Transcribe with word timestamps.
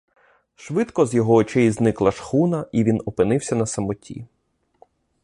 Швидко 0.55 1.05
з 1.05 1.13
його 1.13 1.33
очей 1.33 1.71
зникла 1.71 2.11
шхуна, 2.11 2.65
і 2.71 2.83
він 2.83 3.01
опинився 3.05 3.55
на 3.55 3.65
самоті. 3.65 4.25